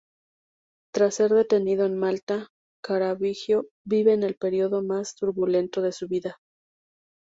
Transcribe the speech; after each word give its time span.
Tras 0.91 1.13
ser 1.13 1.29
detenido 1.29 1.85
en 1.85 1.95
Malta, 1.95 2.47
Caravaggio 2.83 3.67
vive 3.85 4.13
el 4.15 4.33
período 4.35 4.81
más 4.81 5.13
turbulento 5.15 5.83
de 5.83 5.91
su 5.91 6.07
vida. 6.07 6.37